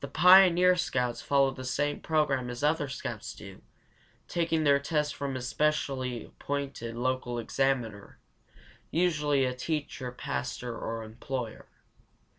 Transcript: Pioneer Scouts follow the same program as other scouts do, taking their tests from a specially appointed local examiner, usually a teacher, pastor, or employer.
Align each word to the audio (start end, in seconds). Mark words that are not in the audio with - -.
Pioneer 0.13 0.75
Scouts 0.75 1.21
follow 1.21 1.51
the 1.51 1.63
same 1.63 1.99
program 1.99 2.49
as 2.49 2.63
other 2.63 2.87
scouts 2.89 3.35
do, 3.35 3.61
taking 4.27 4.63
their 4.63 4.79
tests 4.79 5.13
from 5.13 5.35
a 5.35 5.41
specially 5.43 6.25
appointed 6.25 6.95
local 6.95 7.37
examiner, 7.37 8.17
usually 8.89 9.45
a 9.45 9.53
teacher, 9.53 10.11
pastor, 10.11 10.75
or 10.75 11.03
employer. 11.03 11.67